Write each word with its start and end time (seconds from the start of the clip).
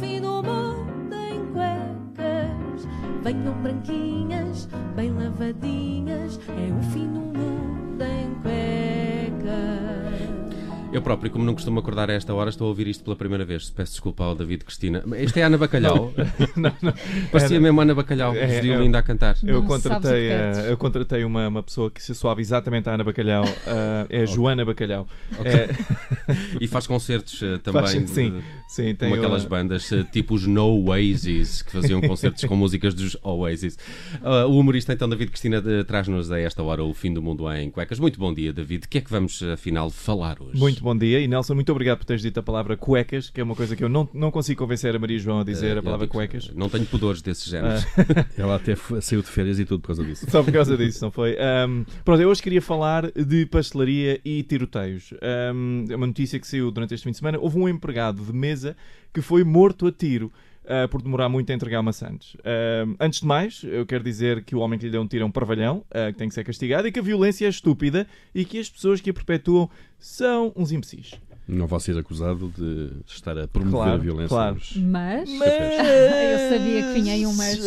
fim 0.00 0.20
do 0.20 0.42
mundo 0.42 1.14
em 1.14 1.46
cuecas. 1.52 2.88
Venham 3.22 3.54
branquinhas, 3.62 4.68
bem 4.94 5.12
lavadinhas. 5.12 6.38
É 6.48 6.72
o 6.72 6.82
fim 6.92 7.06
do 7.06 7.20
mundo 7.20 7.71
Eu 10.92 11.00
próprio, 11.00 11.30
como 11.30 11.42
não 11.42 11.54
costumo 11.54 11.78
acordar 11.80 12.10
a 12.10 12.12
esta 12.12 12.34
hora, 12.34 12.50
estou 12.50 12.66
a 12.66 12.68
ouvir 12.68 12.86
isto 12.86 13.02
pela 13.02 13.16
primeira 13.16 13.46
vez. 13.46 13.70
Peço 13.70 13.92
desculpa 13.92 14.24
ao 14.24 14.34
David 14.34 14.62
Cristina. 14.62 15.02
Isto 15.18 15.38
é 15.38 15.42
Ana 15.42 15.56
Bacalhau. 15.56 16.12
não, 16.54 16.70
não. 16.82 16.92
Parecia 17.30 17.58
mesmo 17.58 17.80
Ana 17.80 17.94
Bacalhau, 17.94 18.34
É, 18.36 18.60
viu 18.60 18.74
é- 18.74 18.76
linda 18.76 18.98
a 18.98 19.02
cantar. 19.02 19.38
Eu 19.42 19.54
Não 19.54 19.60
o 19.60 19.66
contratei, 19.66 20.28
eh, 20.28 20.66
eu 20.68 20.76
contratei 20.76 21.24
uma, 21.24 21.48
uma 21.48 21.62
pessoa 21.62 21.90
que 21.90 22.02
se 22.02 22.14
soave 22.14 22.42
exatamente 22.42 22.90
a 22.90 22.92
Ana 22.94 23.04
Bacalhau, 23.04 23.42
eh, 23.66 24.06
é 24.10 24.22
a 24.22 24.26
Joana 24.26 24.66
Bacalhau. 24.66 25.08
É, 25.42 25.68
E 26.60 26.68
faz 26.68 26.86
concertos 26.86 27.42
eh, 27.42 27.56
também. 27.64 27.80
faz- 27.82 27.94
de- 27.94 28.08
sim, 28.10 28.42
sim, 28.68 28.94
tem 28.94 29.08
como 29.08 29.14
aquelas 29.14 29.44
uma- 29.44 29.48
bandas 29.48 29.90
eh, 29.92 30.04
tipo 30.12 30.34
os 30.34 30.46
No 30.46 30.88
Oasis, 30.90 31.62
que 31.62 31.72
faziam 31.72 32.02
concertos 32.06 32.44
com 32.44 32.54
músicas 32.54 32.92
dos 32.92 33.16
Oasis. 33.22 33.78
Ah, 34.22 34.44
o 34.46 34.58
humorista, 34.58 34.92
então, 34.92 35.08
David 35.08 35.30
Cristina, 35.30 35.62
traz-nos 35.86 36.30
a 36.30 36.38
esta 36.38 36.62
hora 36.62 36.84
o 36.84 36.92
fim 36.92 37.14
do 37.14 37.22
mundo 37.22 37.50
em 37.50 37.70
cuecas. 37.70 37.98
Muito 37.98 38.18
bom 38.20 38.32
dia, 38.34 38.52
David. 38.52 38.82
De 38.82 38.88
que 38.88 38.98
é 38.98 39.00
que 39.00 39.10
vamos, 39.10 39.42
afinal, 39.42 39.88
falar 39.90 40.36
hoje? 40.42 40.58
Muito 40.58 40.81
bom 40.82 40.96
dia 40.96 41.20
e 41.20 41.28
Nelson, 41.28 41.54
muito 41.54 41.70
obrigado 41.70 41.98
por 41.98 42.04
teres 42.04 42.22
dito 42.22 42.38
a 42.40 42.42
palavra 42.42 42.76
cuecas, 42.76 43.30
que 43.30 43.40
é 43.40 43.44
uma 43.44 43.54
coisa 43.54 43.76
que 43.76 43.84
eu 43.84 43.88
não, 43.88 44.08
não 44.12 44.30
consigo 44.30 44.58
convencer 44.58 44.94
a 44.94 44.98
Maria 44.98 45.18
João 45.18 45.40
a 45.40 45.44
dizer 45.44 45.76
Eh, 45.76 45.78
a 45.78 45.82
palavra 45.82 46.06
digo- 46.06 46.12
cuecas. 46.14 46.50
Não 46.54 46.68
tenho 46.68 46.84
pudores 46.86 47.22
desses 47.22 47.44
géneros. 47.44 47.84
Ela 48.36 48.56
até 48.56 48.74
saiu 49.00 49.22
de 49.22 49.28
férias 49.28 49.58
e 49.58 49.64
tudo 49.64 49.80
por 49.80 49.88
causa 49.88 50.04
disso. 50.04 50.26
Só 50.30 50.42
por 50.42 50.52
causa 50.52 50.76
disso, 50.76 51.02
não 51.04 51.10
foi? 51.10 51.36
Ahm, 51.38 51.84
pronto, 52.04 52.20
eu 52.20 52.28
hoje 52.28 52.42
queria 52.42 52.60
falar 52.60 53.10
de 53.12 53.46
pastelaria 53.46 54.20
e 54.24 54.42
tiroteios. 54.42 55.14
Ahm, 55.22 55.84
é 55.90 55.96
uma 55.96 56.06
notícia 56.06 56.38
que 56.38 56.46
saiu 56.46 56.70
durante 56.70 56.94
este 56.94 57.04
fim 57.04 57.10
de 57.12 57.18
semana. 57.18 57.38
Houve 57.38 57.58
um 57.58 57.68
empregado 57.68 58.22
de 58.24 58.32
mesa 58.32 58.76
que 59.14 59.20
foi 59.22 59.44
morto 59.44 59.86
a 59.86 59.92
tiro. 59.92 60.32
Ah, 60.72 60.88
por 60.88 61.02
demorar 61.02 61.28
muito 61.28 61.50
a 61.50 61.54
entregar 61.54 61.82
maçãs. 61.82 62.36
Ahm, 62.44 62.94
antes 62.98 63.20
de 63.20 63.26
mais, 63.26 63.62
eu 63.64 63.84
quero 63.84 64.02
dizer 64.02 64.42
que 64.44 64.54
o 64.56 64.60
homem 64.60 64.78
que 64.78 64.86
lhe 64.86 64.90
deu 64.90 65.02
um 65.02 65.06
tiro 65.06 65.22
é 65.24 65.26
um 65.26 65.30
parvalhão, 65.30 65.84
ah, 65.90 66.10
que 66.12 66.18
tem 66.18 66.28
que 66.28 66.34
ser 66.34 66.44
castigado, 66.44 66.86
e 66.88 66.92
que 66.92 66.98
a 66.98 67.02
violência 67.02 67.46
é 67.46 67.48
estúpida 67.48 68.06
e 68.34 68.44
que 68.44 68.58
as 68.58 68.68
pessoas 68.70 69.00
que 69.00 69.10
a 69.10 69.14
perpetuam 69.14 69.68
são 69.98 70.52
uns 70.56 70.72
imbecis. 70.72 71.12
Não 71.48 71.66
vai 71.66 71.80
ser 71.80 71.98
acusado 71.98 72.52
de 72.56 72.92
estar 73.04 73.36
a 73.36 73.48
promover 73.48 73.76
Claro, 73.80 73.92
a 73.94 73.96
violência. 73.98 74.28
claro. 74.28 74.54
nos- 74.54 74.76
Mas, 74.76 75.28
Eu 75.28 76.48
sabia 76.58 76.82
que 76.82 76.92
vinha 77.00 77.14
aí 77.14 77.26
um 77.26 77.34
mas. 77.34 77.58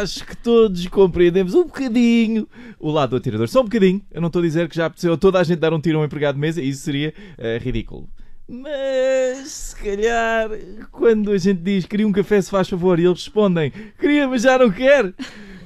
Acho 0.00 0.24
que 0.26 0.36
todos 0.36 0.86
compreendemos 0.88 1.54
um 1.54 1.64
bocadinho 1.64 2.46
o 2.78 2.90
lado 2.90 3.10
do 3.10 3.16
atirador. 3.16 3.48
Só 3.48 3.60
um 3.62 3.64
bocadinho. 3.64 4.02
Eu 4.10 4.20
não 4.20 4.26
estou 4.28 4.40
a 4.40 4.44
dizer 4.44 4.68
que 4.68 4.76
já 4.76 4.86
apeteceu 4.86 5.14
a 5.14 5.16
toda 5.16 5.40
a 5.40 5.44
gente 5.44 5.58
dar 5.58 5.72
um 5.72 5.80
tiro 5.80 5.98
a 5.98 6.02
um 6.02 6.04
empregado 6.04 6.34
de 6.34 6.40
mesa. 6.42 6.60
Isso 6.62 6.82
seria 6.82 7.12
eh, 7.38 7.58
ridículo. 7.58 8.06
Mas, 8.48 9.48
se 9.48 9.76
calhar, 9.76 10.48
quando 10.92 11.32
a 11.32 11.38
gente 11.38 11.60
diz 11.60 11.84
queria 11.84 12.06
um 12.06 12.12
café, 12.12 12.40
se 12.40 12.50
faz 12.50 12.68
favor, 12.68 12.98
e 12.98 13.04
eles 13.04 13.24
respondem 13.24 13.72
queria, 13.98 14.28
mas 14.28 14.42
já 14.42 14.56
não 14.58 14.70
quer. 14.70 15.12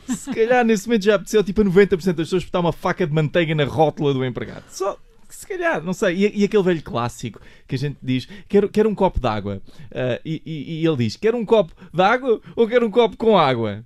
Se 0.09 0.33
calhar 0.35 0.65
nesse 0.65 0.89
momento 0.89 1.05
já 1.05 1.15
apeteceu 1.15 1.45
tipo 1.45 1.61
a 1.61 1.65
90% 1.65 1.89
das 1.89 2.15
pessoas 2.15 2.45
botar 2.45 2.61
uma 2.61 2.73
faca 2.73 3.07
de 3.07 3.13
manteiga 3.13 3.55
na 3.55 3.65
rótula 3.65 4.13
do 4.15 4.25
empregado. 4.25 4.65
Só 4.69 4.99
se 5.29 5.47
calhar, 5.47 5.81
não 5.83 5.93
sei. 5.93 6.17
E, 6.17 6.41
e 6.41 6.45
aquele 6.45 6.63
velho 6.65 6.83
clássico 6.83 7.41
que 7.69 7.77
a 7.77 7.79
gente 7.79 7.97
diz: 8.03 8.27
quero, 8.49 8.69
quero 8.69 8.89
um 8.89 8.95
copo 8.95 9.21
de 9.21 9.29
água. 9.29 9.63
Ah, 9.95 10.21
e, 10.25 10.43
e- 10.45 10.81
e 10.83 10.87
ele 10.87 10.97
diz: 10.97 11.17
quero 11.17 11.37
um 11.37 11.45
copo 11.45 11.73
de 11.95 12.03
água 12.03 12.41
ou 12.57 12.67
quero 12.67 12.85
um 12.87 12.91
copo 12.91 13.17
com 13.17 13.39
água? 13.39 13.85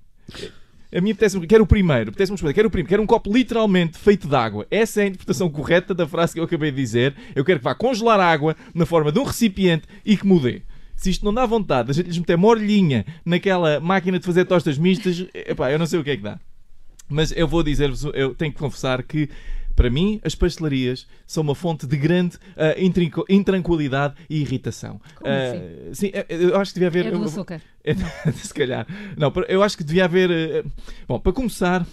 A 0.95 1.00
mim 1.00 1.11
apetece 1.11 1.41
quero 1.47 1.64
o 1.64 1.67
primeiro, 1.67 2.11
apetece-me 2.11 2.34
responder, 2.34 2.55
quero 2.55 2.69
o 2.69 2.70
primeiro, 2.70 2.89
quero 2.89 3.03
um 3.03 3.06
copo 3.06 3.33
literalmente 3.33 3.98
feito 3.98 4.28
de 4.28 4.37
água. 4.37 4.64
Essa 4.70 5.01
é 5.01 5.05
a 5.05 5.06
interpretação 5.09 5.51
correta 5.51 5.92
da 5.92 6.06
frase 6.06 6.34
que 6.34 6.39
eu 6.39 6.45
acabei 6.45 6.70
de 6.70 6.77
dizer. 6.77 7.17
Eu 7.34 7.45
quero 7.45 7.59
que 7.59 7.64
vá 7.64 7.75
congelar 7.75 8.20
água 8.20 8.56
na 8.73 8.86
forma 8.86 9.11
de 9.11 9.19
um 9.19 9.25
recipiente 9.25 9.89
e 10.05 10.17
que 10.17 10.25
mude. 10.25 10.62
Se 10.95 11.11
isto 11.11 11.25
não 11.25 11.34
dá 11.34 11.45
vontade, 11.45 11.91
a 11.91 11.95
gente 11.95 12.06
lhes 12.06 12.19
meter 12.19 12.36
morlhinha 12.36 13.05
naquela 13.25 13.81
máquina 13.81 14.20
de 14.20 14.25
fazer 14.25 14.45
tostas 14.45 14.78
mistas, 14.78 15.27
epá, 15.34 15.73
eu 15.73 15.81
não 15.81 15.86
sei 15.86 15.98
o 15.98 16.05
que 16.05 16.11
é 16.11 16.17
que 16.17 16.23
dá. 16.23 16.39
Mas 17.08 17.33
eu 17.36 17.48
vou 17.48 17.64
dizer-vos, 17.64 18.05
eu 18.14 18.33
tenho 18.33 18.53
que 18.53 18.58
confessar 18.58 19.03
que, 19.03 19.29
para 19.77 19.90
mim, 19.90 20.20
as 20.24 20.35
pastelarias 20.35 21.07
são 21.27 21.42
uma 21.42 21.55
fonte 21.55 21.86
de 21.86 21.96
grande 21.96 22.39
intrinco- 22.79 23.24
intranquilidade 23.29 24.14
e 24.29 24.40
irritação. 24.40 25.01
Como 25.17 25.30
Ah, 25.33 25.92
sim, 25.92 26.11
eu- 26.29 26.51
eu 26.51 26.57
acho 26.61 26.73
que 26.73 26.80
devia 26.80 26.89
haver. 26.89 27.07
É 27.07 27.11
do 27.11 27.24
açúcar. 27.24 27.61
se 28.35 28.55
calhar. 28.55 28.86
Não, 29.17 29.33
eu 29.48 29.62
acho 29.62 29.77
que 29.77 29.85
devia 29.85 30.05
haver. 30.05 30.30
eh, 30.30 30.64
Bom, 31.07 31.18
para 31.18 31.33
começar, 31.33 31.86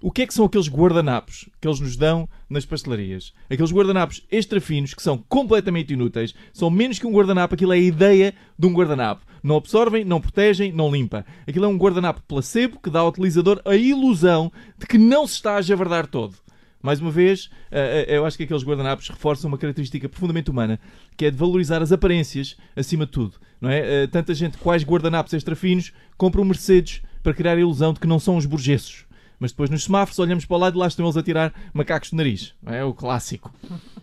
o 0.00 0.10
que 0.10 0.22
é 0.22 0.26
que 0.26 0.34
são 0.34 0.44
aqueles 0.44 0.68
guardanapos 0.68 1.48
que 1.60 1.66
eles 1.66 1.80
nos 1.80 1.96
dão 1.96 2.28
nas 2.48 2.64
pastelarias? 2.64 3.32
Aqueles 3.50 3.72
guardanapos 3.72 4.24
extra 4.30 4.60
finos 4.60 4.94
que 4.94 5.02
são 5.02 5.18
completamente 5.28 5.92
inúteis, 5.92 6.34
são 6.52 6.70
menos 6.70 6.98
que 6.98 7.06
um 7.06 7.12
guardanapo, 7.12 7.54
aquilo 7.54 7.72
é 7.72 7.76
a 7.76 7.80
ideia 7.80 8.34
de 8.58 8.66
um 8.66 8.72
guardanapo. 8.72 9.24
Não 9.42 9.56
absorvem, 9.56 10.04
não 10.04 10.20
protegem, 10.20 10.72
não 10.72 10.90
limpa. 10.90 11.26
Aquilo 11.46 11.64
é 11.66 11.68
um 11.68 11.76
guardanapo 11.76 12.22
placebo 12.26 12.78
que 12.80 12.88
dá 12.88 13.00
ao 13.00 13.08
utilizador 13.08 13.60
a 13.64 13.74
ilusão 13.76 14.50
de 14.78 14.86
que 14.86 14.96
não 14.96 15.26
se 15.26 15.34
está 15.34 15.56
a 15.56 15.62
javardar 15.62 16.06
todo. 16.06 16.34
Mais 16.84 17.00
uma 17.00 17.10
vez, 17.10 17.48
eh, 17.70 18.04
eh, 18.08 18.18
eu 18.18 18.26
acho 18.26 18.36
que 18.36 18.42
aqueles 18.42 18.62
guardanapos 18.62 19.08
reforçam 19.08 19.48
uma 19.48 19.56
característica 19.56 20.06
profundamente 20.06 20.50
humana, 20.50 20.78
que 21.16 21.24
é 21.24 21.30
de 21.30 21.36
valorizar 21.38 21.80
as 21.80 21.92
aparências 21.92 22.58
acima 22.76 23.06
de 23.06 23.12
tudo. 23.12 23.36
Não 23.58 23.70
é? 23.70 24.02
Eh, 24.02 24.06
Tanta 24.06 24.34
gente 24.34 24.58
quais 24.58 24.84
guardanapos 24.84 25.32
extra 25.32 25.56
finos 25.56 25.92
compra 26.18 26.42
um 26.42 26.44
Mercedes 26.44 27.00
para 27.22 27.32
criar 27.32 27.52
a 27.56 27.60
ilusão 27.60 27.94
de 27.94 28.00
que 28.00 28.06
não 28.06 28.20
são 28.20 28.36
os 28.36 28.44
burgueses. 28.44 29.06
Mas 29.40 29.50
depois 29.50 29.70
nos 29.70 29.84
semáforos 29.84 30.18
olhamos 30.18 30.44
para 30.44 30.56
o 30.58 30.60
lado 30.60 30.76
e 30.76 30.78
lá 30.78 30.86
estão 30.86 31.06
eles 31.06 31.16
a 31.16 31.22
tirar 31.22 31.54
macacos 31.72 32.10
de 32.10 32.16
nariz. 32.16 32.52
É 32.66 32.84
o 32.84 32.92
clássico. 32.92 33.50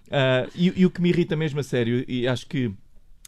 Ah, 0.10 0.48
e, 0.56 0.74
e 0.76 0.84
o 0.84 0.90
que 0.90 1.04
me 1.04 1.10
irrita 1.10 1.36
mesmo 1.36 1.60
a 1.60 1.64
sério, 1.64 2.04
e 2.08 2.28
acho 2.28 2.48
que 2.48 2.72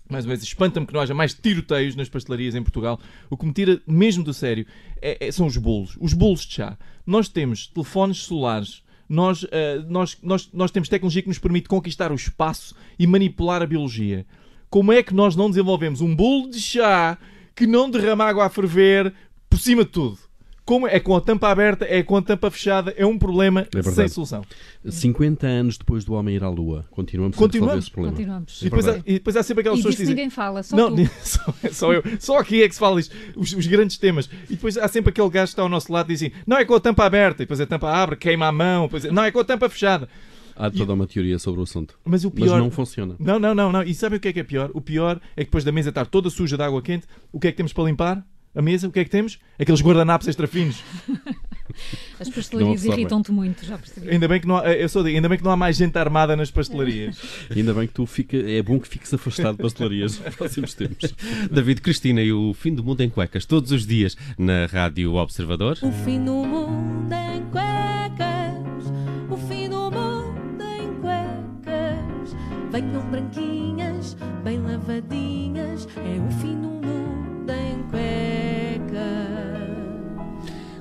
mais 0.10 0.26
uma 0.26 0.30
vez, 0.30 0.42
espanta-me 0.44 0.86
que 0.88 0.94
não 0.94 1.00
haja 1.00 1.14
mais 1.14 1.34
tiroteios 1.34 1.96
nas 1.96 2.10
pastelarias 2.10 2.56
em 2.56 2.62
Portugal. 2.64 3.00
O 3.30 3.38
que 3.38 3.46
me 3.46 3.54
tira 3.54 3.80
mesmo 3.88 4.24
do 4.24 4.34
sério 4.34 4.66
é- 5.00 5.28
é- 5.28 5.32
são 5.32 5.46
os 5.46 5.58
bolos. 5.58 5.96
Os 6.00 6.14
bolos 6.14 6.42
de 6.42 6.56
chá. 6.56 6.78
Nós 7.06 7.30
temos 7.30 7.68
telefones 7.68 8.26
celulares. 8.26 8.83
Nós, 9.08 9.46
ah, 9.46 9.86
nós, 9.88 10.18
nós, 10.22 10.50
nós 10.54 10.72
temos 10.72 10.90
tecnologia 10.90 11.22
que 11.22 11.28
nos 11.28 11.40
permite 11.40 11.68
conquistar 11.68 12.12
o 12.12 12.16
espaço 12.16 12.76
e 12.98 13.06
manipular 13.06 13.62
a 13.62 13.68
biologia. 13.68 14.26
Como 14.70 14.92
é 14.92 15.04
que 15.04 15.14
nós 15.14 15.36
não 15.36 15.50
desenvolvemos 15.50 16.02
um 16.02 16.16
bolo 16.16 16.50
de 16.50 16.60
chá 16.60 17.18
que 17.56 17.68
não 17.68 17.90
derrama 17.90 18.26
água 18.26 18.46
a 18.46 18.50
ferver 18.50 19.14
por 19.50 19.60
cima 19.60 19.84
de 19.84 19.92
tudo? 19.92 20.18
Como 20.66 20.88
é 20.88 20.98
com 21.00 21.14
a 21.16 21.20
tampa 21.20 21.50
aberta, 21.50 21.86
é 21.90 22.02
com 22.04 22.16
a 22.16 22.22
tampa 22.22 22.50
fechada, 22.50 22.94
é 22.96 23.06
um 23.06 23.18
problema 23.18 23.68
verdade. 23.74 23.96
sem 23.96 24.08
solução. 24.08 24.46
50 24.88 25.46
anos 25.46 25.78
depois 25.78 26.06
do 26.06 26.14
homem 26.14 26.36
ir 26.36 26.44
à 26.44 26.50
Lua, 26.50 26.86
continuamos, 26.90 27.36
sem 27.38 27.46
resolver 27.48 27.60
Continuamos. 27.60 27.84
esse 27.84 27.92
problema. 27.92 28.16
Continuamos. 28.16 28.62
E 28.62 28.64
depois, 28.66 28.88
há, 28.88 28.98
e 29.06 29.14
depois 29.14 29.36
há 29.36 29.44
sempre 29.44 29.62
aquelas 29.62 29.80
E 29.80 29.82
pessoas 29.82 29.96
que 29.96 30.02
dizem. 30.04 30.16
ninguém 30.16 30.30
fala, 30.30 30.64
só 30.64 30.76
não, 30.76 30.96
tu. 30.96 31.10
só, 31.22 31.54
só 31.72 31.94
eu. 31.94 32.04
Só 32.20 32.38
aqui 32.40 32.64
é 32.64 32.68
que 32.70 32.74
se 32.76 32.80
fala 32.80 33.00
isto. 33.00 33.14
Os, 33.36 33.52
os 33.54 33.68
grandes 33.68 33.98
temas. 33.98 34.30
E 34.50 34.56
depois 34.56 34.78
há 34.78 34.88
sempre 34.88 35.10
aquele 35.10 35.30
gajo 35.30 35.48
que 35.48 35.52
está 35.54 35.62
ao 35.64 35.70
nosso 35.70 35.92
lado 35.92 36.10
e 36.12 36.16
diz 36.16 36.24
assim: 36.24 36.32
não 36.48 36.58
é 36.58 36.64
com 36.66 36.76
a 36.76 36.80
tampa 36.80 37.04
aberta. 37.06 37.44
E 37.44 37.46
depois 37.46 37.60
a 37.60 37.66
tampa 37.66 37.90
abre, 37.92 38.16
queima 38.16 38.48
a 38.48 38.52
mão. 38.52 38.84
Depois, 38.84 39.04
não, 39.06 39.24
é 39.24 39.32
com 39.32 39.40
a 39.40 39.44
tampa 39.44 39.68
fechada. 39.70 40.08
Há 40.56 40.70
toda 40.70 40.94
uma 40.94 41.08
teoria 41.08 41.40
sobre 41.40 41.60
o 41.60 41.64
assunto. 41.64 41.98
Mas 42.06 42.24
o 42.24 42.32
Mas 42.34 42.44
pior. 42.44 42.60
não 42.60 42.70
funciona. 42.70 43.16
Não, 43.20 43.40
não, 43.40 43.56
não, 43.56 43.72
não. 43.72 43.82
E 43.84 43.94
sabe 43.94 44.18
o 44.18 44.20
que 44.20 44.28
é 44.28 44.34
que 44.34 44.40
é 44.40 44.44
pior? 44.44 44.70
O 44.76 44.80
pior 44.82 45.20
é 45.36 45.42
que 45.42 45.46
depois 45.46 45.64
da 45.64 45.72
mesa 45.72 45.90
estar 45.90 46.06
toda 46.06 46.30
suja 46.30 46.56
de 46.56 46.62
água 46.64 46.80
quente, 46.82 47.08
o 47.32 47.40
que 47.40 47.48
é 47.48 47.52
que 47.52 47.58
temos 47.58 47.74
para 47.74 47.84
limpar? 47.86 48.24
A 48.56 48.62
mesa, 48.62 48.88
o 48.88 48.92
que 48.92 49.00
é 49.00 49.04
que 49.04 49.10
temos? 49.10 49.40
Aqueles 49.58 49.82
guardanapos 49.82 50.28
extra 50.28 50.48
finos. 50.48 50.84
As 52.20 52.30
pastelarias 52.30 52.86
irritam-te 52.86 53.32
muito, 53.32 53.66
já 53.66 53.78
percebi. 53.78 54.10
Ainda 54.10 54.28
bem 54.28 54.40
que 54.40 54.48
não 54.48 54.58
há, 54.58 54.72
eu 54.74 54.88
sou 54.88 55.04
digo, 55.04 55.16
ainda 55.16 55.28
bem 55.28 55.40
que 55.40 55.44
não 55.44 55.52
há 55.52 55.58
mais 55.58 55.76
gente 55.76 55.98
armada 55.98 56.36
nas 56.36 56.52
pastelarias. 56.52 57.18
Ainda 57.56 57.74
bem 57.74 57.88
que 57.88 57.94
tu 57.94 58.06
fica, 58.06 58.38
é 58.38 58.62
bom 58.62 58.80
que 58.80 58.88
fiques 58.88 59.12
afastado 59.14 59.58
de 59.58 59.64
pastelarias 59.64 60.20
nos 60.20 60.36
próximos 60.36 60.74
tempos. 60.76 61.14
David 61.52 61.82
Cristina 61.82 62.22
e 62.22 62.32
o 62.32 62.54
fim 62.54 62.76
do 62.76 62.84
mundo 62.84 63.02
em 63.02 63.10
cuecas, 63.10 63.46
todos 63.46 63.72
os 63.72 63.88
dias 63.88 64.16
na 64.38 64.68
Rádio 64.68 65.16
Observador. 65.16 65.80
O 65.82 65.92
fim 65.92 66.24
do 66.24 66.34
mundo 66.46 67.12
em 67.12 67.42
cuecas. 67.50 68.92
O 69.30 69.38
fim 69.48 69.70
do 69.70 69.90
mundo 69.90 70.64
em 70.64 70.94
cuecas. 71.02 72.36
Venham 72.72 73.10
branquinhas, 73.10 74.16
bem 74.44 74.62
lavadinhas. 74.62 75.88
É 75.98 76.20
o 76.20 76.32
fim 76.40 76.56
do 76.56 76.68
mundo 76.68 76.83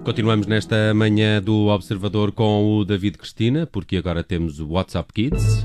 Continuamos 0.05 0.49
nesta 0.49 0.93
manhã 0.93 1.41
do 1.41 1.69
Observador 1.69 2.33
com 2.33 2.77
o 2.77 2.85
David 2.85 3.19
Cristina, 3.19 3.69
porque 3.71 3.97
agora 3.97 4.25
temos 4.25 4.59
o 4.59 4.69
WhatsApp 4.69 5.13
Kids. 5.13 5.65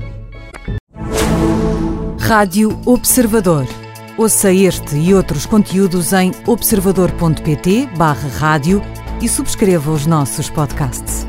Rádio 2.20 2.80
Observador. 2.86 3.66
Ouça 4.16 4.52
este 4.52 4.96
e 4.96 5.12
outros 5.14 5.44
conteúdos 5.44 6.12
em 6.12 6.32
observador.pt/barra 6.46 8.28
rádio 8.28 8.80
e 9.20 9.28
subscreva 9.28 9.90
os 9.90 10.06
nossos 10.06 10.48
podcasts. 10.50 11.26